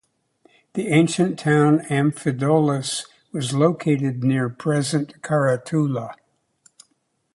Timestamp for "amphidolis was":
1.81-3.53